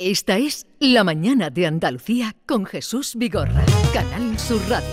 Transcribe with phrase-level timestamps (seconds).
[0.00, 4.88] Esta es La Mañana de Andalucía con Jesús Vigorra, Canal Sur Radio.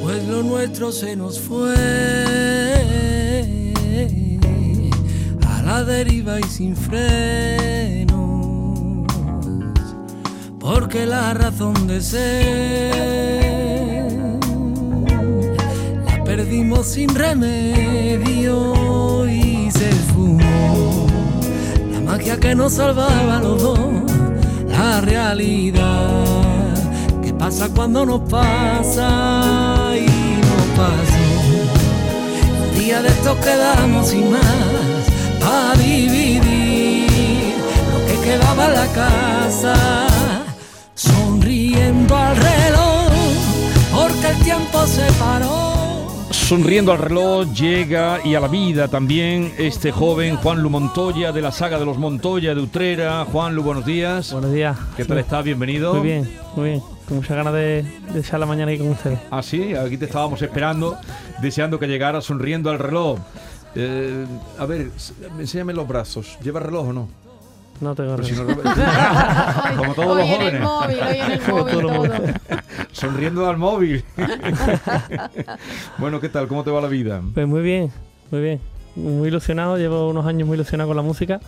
[0.00, 2.42] Pues lo nuestro se nos fue
[5.72, 8.14] a deriva y sin frenos,
[10.60, 12.92] porque la razón de ser
[16.04, 18.56] la perdimos sin remedio
[19.26, 21.06] y se esfumó
[21.90, 23.80] la magia que nos salvaba a los dos,
[24.68, 26.26] la realidad
[27.22, 31.16] ¿Qué pasa cuando nos pasa y no pasó?
[32.62, 34.81] Un día de estos quedamos sin más
[35.52, 37.54] para dividir
[37.92, 39.74] lo que quedaba en la casa,
[40.94, 43.12] sonriendo al reloj,
[43.94, 45.72] porque el tiempo se paró.
[46.30, 51.42] Sonriendo al reloj llega y a la vida también este joven Juan Lu Montoya de
[51.42, 53.24] la saga de los Montoya de Utrera.
[53.30, 54.32] Juan Lu, buenos días.
[54.32, 54.76] Buenos días.
[54.96, 55.44] ¿Qué tal estás?
[55.44, 55.94] Bienvenido.
[55.94, 56.82] Muy bien, muy bien.
[57.06, 59.18] Con muchas ganas de, de echar la mañana aquí con ustedes.
[59.30, 60.98] Ah, sí, aquí te estábamos esperando,
[61.40, 63.18] deseando que llegara sonriendo al reloj.
[63.74, 64.26] Eh,
[64.58, 64.90] a ver,
[65.38, 66.38] enséñame los brazos.
[66.42, 67.08] ¿Lleva reloj o no?
[67.80, 68.56] No tengo si reloj.
[68.64, 70.62] no- como todos los Hoy en el jóvenes.
[70.62, 72.26] móvil, hoy en el Como móvil todos los todo.
[72.92, 74.04] Sonriendo al móvil.
[75.98, 76.48] bueno, ¿qué tal?
[76.48, 77.22] ¿Cómo te va la vida?
[77.34, 77.90] Pues muy bien,
[78.30, 78.60] muy bien.
[78.94, 81.40] Muy ilusionado, llevo unos años muy ilusionado con la música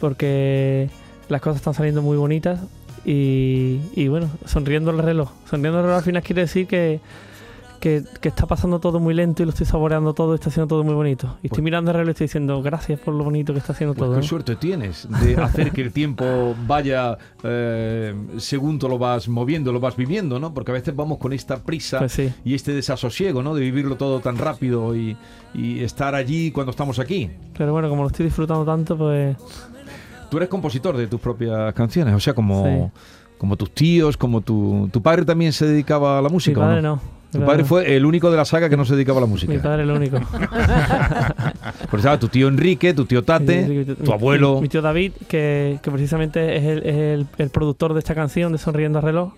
[0.00, 0.88] porque
[1.28, 2.60] las cosas están saliendo muy bonitas
[3.04, 5.30] y, y bueno, sonriendo el reloj.
[5.48, 7.00] Sonriendo el reloj al final quiere decir que,
[7.82, 10.84] que, que está pasando todo muy lento y lo estoy saboreando todo está haciendo todo
[10.84, 11.26] muy bonito.
[11.42, 13.72] Y estoy Pues- mirando el reloj y estoy diciendo gracias por lo bonito que está
[13.72, 14.14] haciendo Pues todo.
[14.14, 14.26] qué ¿no?
[14.26, 19.80] suerte tienes de hacer que el tiempo vaya eh, según tú lo vas moviendo, lo
[19.80, 20.54] vas viviendo, ¿no?
[20.54, 22.32] Porque a veces vamos con esta prisa Pues sí.
[22.44, 23.52] y este desasosiego, ¿no?
[23.54, 25.16] De vivirlo todo tan rápido y,
[25.52, 27.30] y estar allí cuando estamos aquí.
[27.58, 29.36] Pero bueno, como lo estoy disfrutando tanto, pues
[30.30, 33.00] Tú eres compositor de tus propias canciones, o sea, como, Sí.
[33.38, 34.88] como tus tíos, como tu...
[34.92, 36.96] ¿Tu padre también se dedicaba a la mi música o padre no?
[36.96, 37.21] no.
[37.32, 39.52] Tu padre fue el único de la saga que no se dedicaba a la música.
[39.52, 40.18] Mi padre el único.
[41.90, 44.60] Por estaba tu tío Enrique, tu tío Tate, Mi- tu mi- abuelo...
[44.60, 48.52] Mi, tío David, que, que precisamente es, el, es el- el productor de esta canción,
[48.52, 49.32] de Sonriendo al reloj.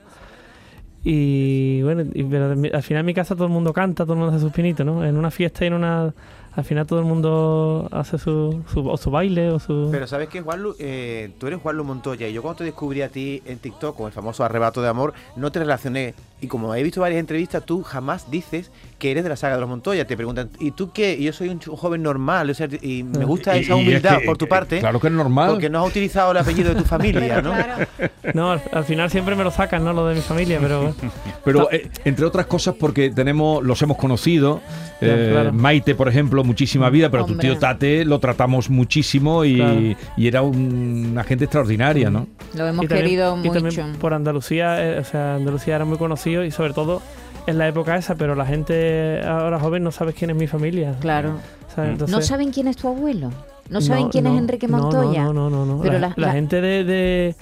[1.05, 4.19] Y bueno, y- pero al final en mi casa todo el mundo canta, todo el
[4.21, 5.05] mundo hace sus pinitos, ¿no?
[5.05, 6.13] En una fiesta y en una...
[6.57, 9.89] Al final todo el mundo hace su, su, o su baile o su...
[9.91, 13.09] Pero sabes que Juanlu, eh, tú eres Juanlu Montoya y yo cuando te descubrí a
[13.09, 16.15] ti en TikTok con el famoso arrebato de amor, no te relacioné.
[16.41, 19.61] Y como he visto varias entrevistas, tú jamás dices que eres de la saga de
[19.63, 20.07] los Montoya.
[20.07, 21.15] Te preguntan, ¿y tú qué?
[21.19, 24.19] Y yo soy un, joven normal, o sea, y me gusta Y- esa es humildad
[24.19, 24.79] que- por tu parte.
[24.79, 25.51] Claro que es normal.
[25.51, 27.53] Porque no has utilizado el apellido de tu familia, ¿no?
[27.53, 27.87] Claro.
[28.35, 29.93] No, al, al final siempre me lo sacan, ¿no?
[29.93, 30.95] Lo de mi familia, pero...
[31.45, 34.61] Pero eh, entre otras cosas porque tenemos, los hemos conocido.
[35.01, 35.53] Eh, claro.
[35.53, 39.81] Maite, por ejemplo, muchísima vida, pero tu tío Tate lo tratamos muchísimo y, Claro.
[40.17, 42.27] y era un- una gente extraordinaria, ¿no?
[42.55, 43.61] Lo hemos y también- querido y mucho.
[43.63, 47.03] también por Andalucía, eh, o sea, Andalucía era muy conocido y sobre todo
[47.47, 50.95] en la época esa, pero la gente ahora joven no sabe quién es mi familia.
[51.01, 51.35] Claro.
[51.71, 51.91] O sea, Mm.
[51.91, 53.31] entonces- ¿No saben quién es tu abuelo?
[53.71, 55.25] ¿No saben quién no, es Enrique Montoya?
[55.25, 55.81] No, no, no, no.
[55.81, 57.35] Pero la, la- la la- gente de, de,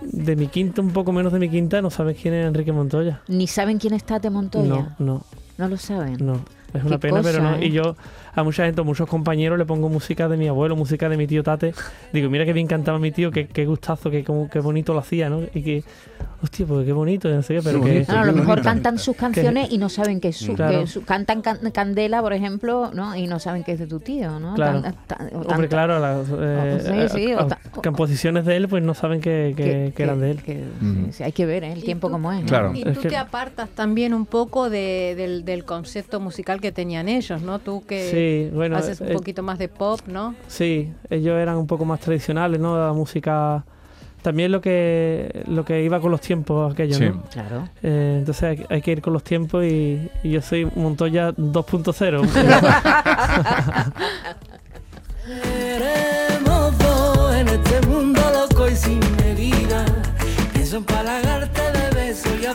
[0.00, 3.20] de mi quinta, un poco menos de mi quinta, no sabe quién es Enrique Montoya.
[3.28, 4.66] Ni saben quién es Tate Montoya.
[4.68, 5.22] No, no,
[5.58, 6.16] No lo saben.
[6.20, 6.40] no.
[6.76, 7.56] Es una Qué pena, pero cosa, no.
[7.56, 7.66] ¿eh?
[7.66, 7.96] Y yo
[8.34, 11.26] a mucha gente, a muchos compañeros le pongo música de mi abuelo, música de mi
[11.26, 11.74] tío Tate.
[12.12, 15.30] Digo, mira qué bien cantaba mi tío, qué, qué gustazo, qué, qué bonito lo hacía,
[15.30, 15.40] ¿no?
[15.54, 15.84] Y que,
[16.42, 17.88] hostia, pues qué bonito, no sé qué, pero que...
[17.92, 18.12] bonito.
[18.12, 20.80] No, a lo mejor cantan sus canciones y no saben que es su, Claro.
[20.80, 23.16] que su- cantan can- Candela, por ejemplo, ¿no?
[23.16, 24.54] Y no saben que es de tu tío, ¿no?
[24.54, 24.82] Claro.
[24.82, 28.56] Tan- tan- o Hombre, claro, las eh, sí, sí, a- o a- ta- composiciones de
[28.56, 30.42] él, pues no saben que, que- que eran de él.
[30.42, 31.72] que- sí, sí, hay que ver ¿eh?
[31.72, 32.42] el tiempo como es.
[32.42, 32.46] ¿no?
[32.48, 32.72] Claro.
[32.74, 36.65] Y Es tú que- te apartas también un poco de- del, del concepto musical que
[36.72, 37.58] tenían ellos, ¿no?
[37.58, 40.34] Tú que Sí, bueno, haces un eh, poquito más de pop, ¿no?
[40.48, 42.78] Sí, ellos eran un poco más tradicionales, ¿no?
[42.78, 43.64] La música
[44.22, 47.04] también lo que lo que iba con los tiempos aquellos, Sí.
[47.04, 47.22] ¿no?
[47.30, 47.68] Claro.
[47.82, 52.26] Eh, entonces hay, hay que ir con los tiempos y, y yo soy Montoya 2.0.
[55.26, 59.84] Seremos dos en este mundo loco y sin medida.
[60.52, 62.46] Pienso empalagarte de besos y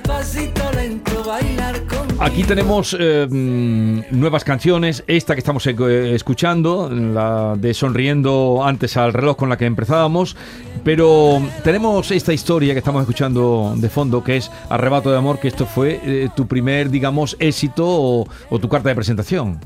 [2.21, 9.11] Aquí tenemos eh, nuevas canciones, esta que estamos eh, escuchando, la de Sonriendo antes al
[9.11, 10.37] reloj con la que empezábamos,
[10.83, 15.47] pero tenemos esta historia que estamos escuchando de fondo, que es Arrebato de Amor, que
[15.47, 19.59] esto fue eh, tu primer, digamos, éxito o, o tu carta de presentación.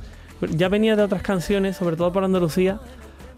[0.50, 2.80] ya venía de otras canciones, sobre todo por Andalucía,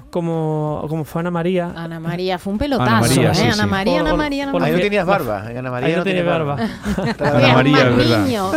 [0.09, 1.71] como, como fue Ana María.
[1.75, 3.35] Ana María fue un pelotazo, Ana María, ¿eh?
[3.35, 3.69] sí, Ana sí.
[3.69, 4.85] María, Ana María, Ana por- Ahí no María.
[4.89, 5.51] tenías barba.
[5.51, 6.57] En Ana María Ahí no tienes tiene barba.
[7.37, 8.25] Ana María, es verdad.
[8.25, 8.51] niño.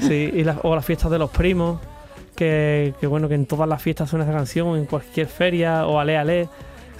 [0.00, 1.80] Sí, y las- o las fiestas de los primos,
[2.36, 5.98] que, que bueno, que en todas las fiestas suena esa canción, en cualquier feria, o
[5.98, 6.48] Ale Ale.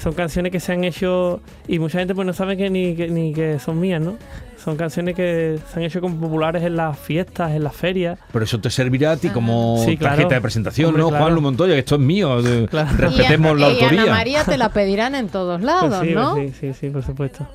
[0.02, 3.08] Son canciones que se han hecho, y mucha gente pues no sabe que ni, que
[3.08, 4.16] ni que son mías, ¿no?
[4.62, 8.18] Son canciones que se han hecho como populares en las fiestas, en las ferias.
[8.32, 10.16] Pero eso te servirá a ti como Sí, claro.
[10.16, 11.08] tarjeta de presentación, Hombre, ¿no?
[11.08, 11.24] claro.
[11.24, 12.38] Juan Lu Montoya, que esto es mío.
[12.70, 12.90] Claro.
[12.96, 14.02] Respetemos y, la y autoría.
[14.02, 16.34] Ana María te la pedirán en todos Pues lados, sí, ¿no?
[16.34, 17.46] pues sí, sí, sí, por supuesto.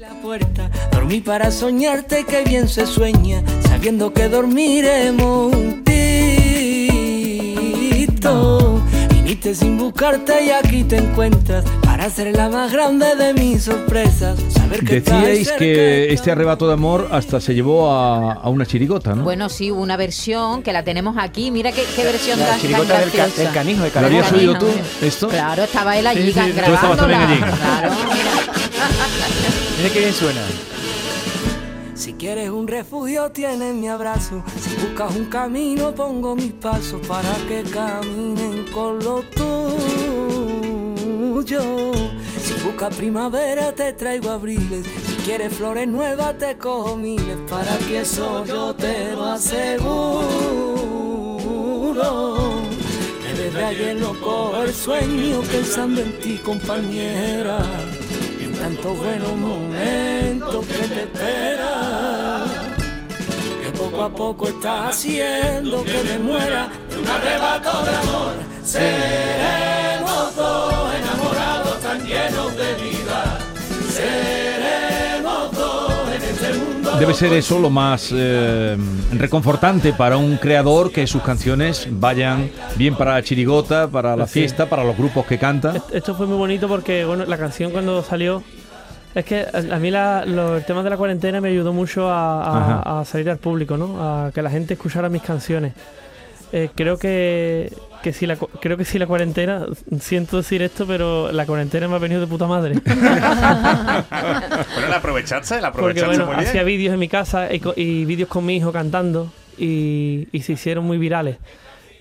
[0.00, 5.54] la puerta, dormí para soñarte que bien se sueña, sabiendo que dormiremos
[9.42, 14.38] Viniste sin buscarte y aquí te encuentras para ser la más grande de mis sorpresas.
[14.50, 19.16] Saber que Decíais que este arrebato de amor hasta se llevó a, a una chirigota,
[19.16, 19.24] ¿no?
[19.24, 21.50] Bueno, sí, una versión que la tenemos aquí.
[21.50, 24.32] Mira qué, qué versión La tan, tan chirigota del, ca- del canijo de ¿Lo habías
[24.32, 24.66] oído tú,
[25.00, 25.26] esto?
[25.28, 27.18] Claro, estaba él allí Sí, sí, gan- tú estabas grabándola.
[27.18, 27.56] también allí.
[27.58, 28.30] Claro, mira.
[29.78, 30.40] Mira qué bien suena.
[31.94, 34.42] Si quieres un refugio tienes mi abrazo.
[34.60, 38.41] Si buscas un camino pongo mis pasos para que caminen
[38.72, 39.52] con lo tuyo.
[42.40, 44.86] Si buscas primavera te traigo abriles.
[45.06, 47.36] Si quieres flores nuevas te cojo miles.
[47.48, 49.82] Para que eso yo te lo aseguro.
[53.22, 57.58] Que desde ayer no cojo el sueño pensando en ti compañera.
[58.40, 62.44] En tantos buenos momentos que te esperan
[63.62, 68.51] que poco a poco estás haciendo que me muera de un arrebato de amor.
[68.64, 73.38] Seremos dos enamorados tan llenos de vida.
[73.90, 76.92] Seremos dos en este mundo.
[76.98, 78.76] Debe ser eso lo más eh,
[79.12, 84.34] reconfortante para un creador que sus canciones vayan bien para la chirigota, para la Sí.
[84.40, 85.76] fiesta, para los grupos que cantan.
[85.76, 88.42] Est- Esto fue muy bonito porque bueno, la canción cuando salió
[89.14, 92.42] es que a mí la- lo- el tema de la cuarentena me ayudó mucho a,
[92.44, 93.00] a- Ajá.
[93.00, 93.96] a salir al público, ¿no?
[94.00, 95.72] A que la gente escuchara mis canciones.
[96.52, 97.72] Eh, creo que,
[98.02, 99.66] que si la creo que si la cuarentena,
[100.00, 102.74] siento decir esto, pero la cuarentena me ha venido de puta madre.
[102.84, 106.48] Bueno, la aprovechaste, la Porque aprovechaste bueno, muy bien.
[106.48, 110.52] hacía vídeos en mi casa y, y vídeos con mi hijo cantando y, y se
[110.52, 111.36] hicieron muy virales.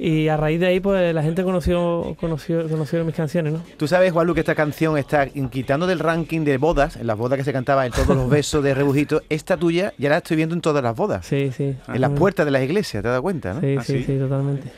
[0.03, 3.61] Y a raíz de ahí, pues la gente conoció, conoció, conoció mis canciones, ¿no?
[3.77, 7.37] Tú sabes, Juanlu, que esta canción está quitando del ranking de bodas, en las bodas
[7.37, 10.55] que se cantaba en todos los besos de Rebujito, esta tuya ya la estoy viendo
[10.55, 11.27] en todas las bodas.
[11.27, 11.75] Sí, sí.
[11.87, 13.53] En las puertas de las iglesias, ¿te das cuenta?
[13.53, 13.61] ¿no?
[13.61, 14.03] Sí, ¿Ah, sí, sí?
[14.05, 14.71] sí, totalmente.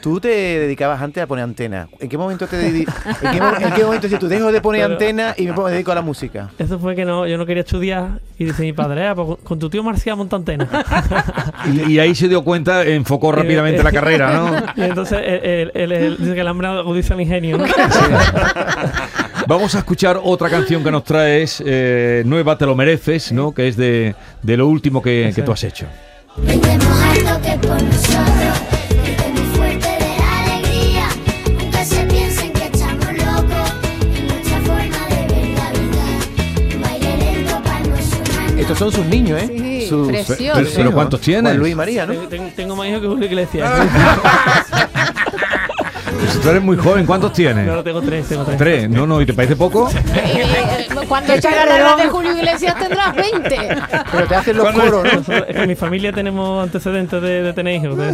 [0.00, 1.88] Tú te dedicabas antes a poner antena.
[1.98, 4.82] ¿En qué momento te ¿En qué, mo- en qué momento dices tú dejo de poner
[4.82, 6.50] Pero- antena y me pongo- me dedico a la música?
[6.58, 9.58] Eso fue que no, yo no quería estudiar y dice mi padre, "Ah, pues con-
[9.58, 10.68] tu tío Marcial monta antena.
[11.72, 14.56] Y, y ahí se dio cuenta, enfocó rápidamente la carrera, ¿no?
[14.76, 17.58] y entonces él, él- él- él dice que el hambre agudiza el ingenio.
[17.58, 17.64] ¿no?
[19.46, 23.52] Vamos a escuchar otra canción que nos traes, eh, Nueva Te lo mereces, ¿no?
[23.52, 25.86] Que es de, de lo último que, que tú has hecho.
[26.36, 28.62] Vente mojando que por nosotros,
[38.70, 39.48] Estos son sus niños, ¿eh?
[39.48, 40.60] Sí, sus, precioso.
[40.60, 41.44] Pero- pero ¿cuántos tienes?
[41.44, 42.14] Juan Luis y María, ¿no?
[42.54, 43.70] tengo más hijos que Julio Iglesias.
[46.28, 47.66] Pues tú eres muy joven, ¿cuántos tienes?
[47.66, 48.58] No, tengo tres, tengo tres.
[48.58, 49.88] Tres, no, no, ¿y te parece poco?
[50.14, 53.56] Eh, Cuando eches la edad de Julio Iglesias tendrás 20.
[54.12, 55.34] Pero te hacen los coros, ¿no?
[55.36, 57.96] Es que en mi familia tenemos antecedentes de, de tener hijos.
[57.96, 58.12] de-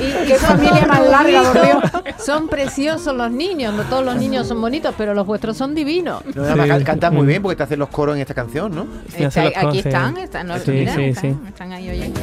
[0.00, 1.76] Y, y familia más larga, por Dios.
[2.24, 6.22] Son preciosos los niños, no todos los niños son bonitos, pero los vuestros son divinos.
[6.34, 6.70] No, nada más, Sí.
[6.72, 8.86] can- cantas muy bien porque te hacen los coros en esta canción, ¿no?
[9.16, 10.22] Está- las aquí cosas, están, sí.
[10.22, 11.38] están, no, Sí, mira, sí, están, sí.
[11.48, 12.20] están ahí oyendo.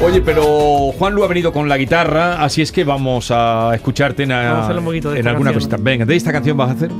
[0.00, 4.22] Oye, pero Juan Lu ha venido con la guitarra, así es que vamos a escucharte
[4.22, 5.70] en, Vamos a hacerle un poquito de en alguna canción.
[5.70, 5.90] cosita.
[5.90, 6.90] Venga, ¿de esta canción vas a hacer?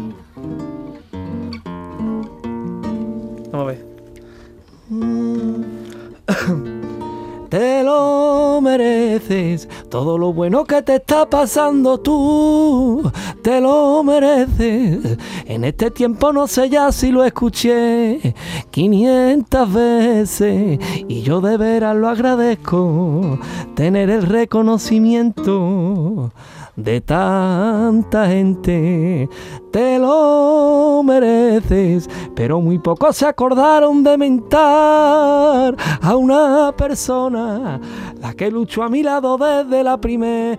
[9.90, 13.10] Todo lo bueno que te está pasando tú,
[13.42, 15.18] te lo mereces.
[15.44, 18.34] En este tiempo no sé ya si lo escuché
[18.70, 23.38] 500 veces y yo de veras lo agradezco,
[23.74, 26.30] tener el reconocimiento
[26.78, 29.28] de tanta gente.
[29.72, 37.80] Te lo mereces, pero muy pocos se acordaron de mentar a una persona,
[38.20, 40.56] la que luchó a mi lado desde la primera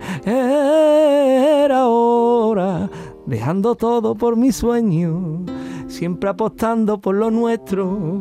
[1.88, 2.88] hora,
[3.26, 5.40] dejando todo por mi sueño,
[5.88, 8.20] siempre apostando por lo nuestro,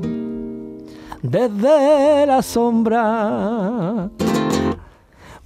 [1.21, 4.09] desde la sombra.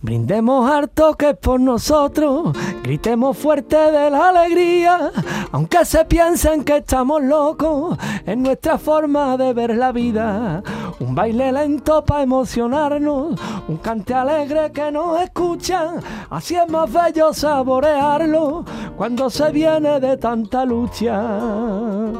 [0.04, 2.52] Brindemos harto que es por nosotros,
[2.84, 5.12] gritemos fuerte de la alegría,
[5.54, 10.62] aunque se piensen que estamos locos, es nuestra forma de ver la vida.
[11.00, 15.94] Un baile lento para emocionarnos, un cante alegre que nos escucha,
[16.30, 18.66] así es más bello saborearlo
[18.98, 22.12] cuando se viene de tanta lucha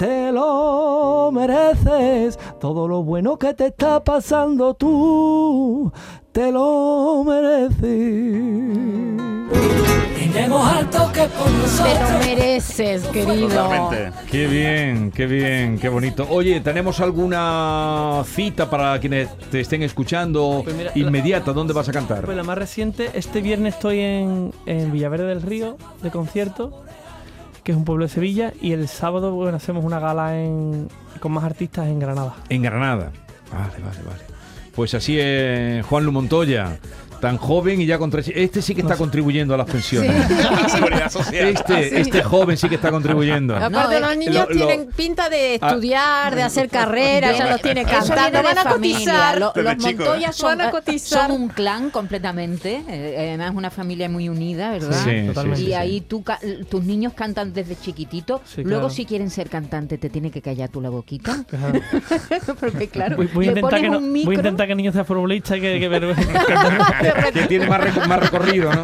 [0.00, 2.38] te lo mereces.
[2.58, 5.92] Todo lo bueno que te está pasando tú,
[6.32, 7.80] te lo mereces.
[10.14, 11.46] Brindemos alto que por
[11.84, 13.48] Te lo mereces, querido.
[13.48, 14.12] Totalmente.
[14.30, 16.26] Qué bien, qué bien, qué bonito.
[16.30, 21.52] Oye, ¿tenemos alguna cita para quienes te estén escuchando Pues mira, inmediata?
[21.52, 22.24] ¿Dónde vas a cantar?
[22.24, 26.84] Pues la más reciente, este viernes estoy en, en Villaverde del Río de concierto,
[27.64, 31.32] que es un pueblo de Sevilla, y el sábado bueno, hacemos una gala en, con
[31.32, 32.36] más artistas en Granada.
[32.48, 33.10] En Granada.
[33.52, 34.40] Vale, vale, vale.
[34.74, 36.78] Pues así es Juan Lu Montoya,
[37.20, 38.30] tan joven y ya con tres...
[38.34, 40.10] Este sí que está contribuyendo a las pensiones.
[40.50, 41.48] La seguridad social.
[41.48, 43.56] Este, este joven sí que está contribuyendo.
[43.56, 45.68] Aparte, No, los eh, niños lo- lo- tienen pinta de Ah.
[45.68, 49.38] estudiar, de hacer carreras, ya los tiene cantando, van a cotizar.
[49.38, 50.32] Lo- los chico, Montoya ¿eh?
[50.32, 51.28] son, Van a eh, cotizar.
[51.30, 52.82] son un clan completamente.
[52.88, 54.96] eh, además, una familia muy unida, ¿verdad?
[55.04, 55.60] Sí, totalmente.
[55.60, 55.74] Y sí, sí.
[55.74, 58.40] ahí tú, ca- tus niños cantan desde chiquitito.
[58.44, 58.90] Sí, Luego, claro.
[58.94, 61.36] si quieren ser cantante, te tiene que callar tú la boquita.
[61.50, 61.80] Claro.
[62.60, 64.72] Porque, claro, Voy, voy a le intentar pones que no, un voy a intentar que
[64.72, 65.78] el niño sea futbolista y que,
[67.32, 68.82] Que tiene más, reco- más recorrido, ¿no?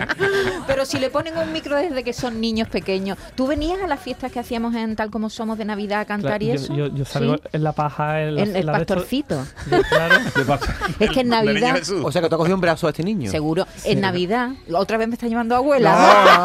[0.66, 3.18] Pero si le ponen un micro desde que son niños pequeños.
[3.34, 6.42] ¿Tú venías a las fiestas que hacíamos en Tal Como Somos de Navidad a cantar
[6.42, 6.74] y eso?
[6.74, 7.42] yo- yo salgo Sí.
[7.52, 9.46] en la paja, en la, El, el la de esto- pastorcito.
[9.88, 10.16] Claro.
[10.34, 10.74] ¿Qué pasa?
[10.98, 11.80] Es que en De Navidad...
[12.02, 13.30] O sea que tú has cogido un brazo a este niño.
[13.30, 13.66] Seguro.
[13.84, 16.44] En Navidad, otra vez me está llamando abuela.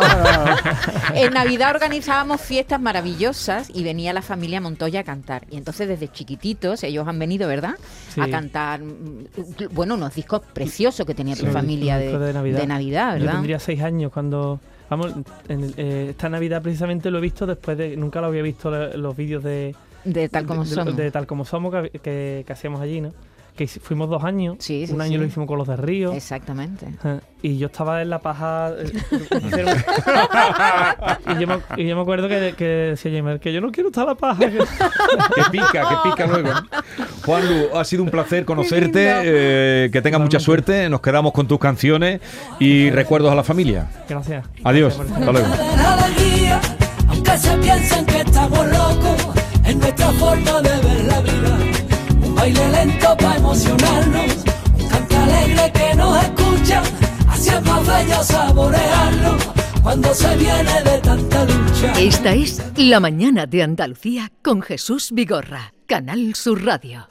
[1.16, 5.46] en Navidad organizábamos fiestas maravillosas y venía la familia Montoya a cantar.
[5.50, 7.76] Y entonces desde chiquititos, ellos han venido, ¿verdad?
[8.14, 8.22] Sí.
[8.22, 9.26] A cantar, mm,
[9.72, 12.60] bueno, unos discos preciosos que tenía tu Sí, familia de, Navidad.
[12.60, 13.34] de Navidad, Yo ¿verdad?
[13.34, 14.60] tendría seis años cuando...
[14.90, 15.14] Vamos,
[15.48, 17.96] en eh, esta Navidad precisamente lo he visto después de...
[17.96, 19.74] Nunca lo había visto lo- los vídeos de...
[20.04, 20.96] De tal como somos.
[20.98, 23.14] de Tal Como Somos que, que- que hacíamos allí, ¿no?
[23.56, 24.56] Que fuimos dos años.
[24.60, 25.18] Sí, sí, un año sí.
[25.18, 26.14] lo hicimos con los de Río.
[26.14, 26.88] Exactamente.
[27.00, 27.20] Ajá.
[27.44, 28.72] Y yo estaba en la paja.
[28.78, 28.92] eh,
[31.28, 33.90] y, yo me, y yo me acuerdo que, que decía Jamer que yo no quiero
[33.90, 34.40] estar en la paja.
[34.40, 34.58] que-
[35.36, 36.50] Que pica, que pica luego.
[37.26, 41.48] Juan Lu, ha sido un placer conocerte, eh, que tengas mucha suerte, nos quedamos con
[41.48, 42.22] tus canciones
[42.60, 43.88] y recuerdos a la familia.
[44.08, 44.46] Gracias.
[44.64, 45.48] Adiós, Gracias hasta luego.
[47.10, 49.28] aunque se piensen que estamos locos,
[49.66, 51.58] es nuestra forma de ver la vida.
[52.42, 54.44] Baile lento para emocionarnos,
[54.80, 56.82] un cante alegre que nos escucha,
[57.28, 59.38] así es más bello saborearlo
[59.84, 61.94] cuando se viene de tanta lucha.
[62.00, 67.10] Esta es La Mañana de Andalucía con Jesús Vigorra, Canal Sur Radio.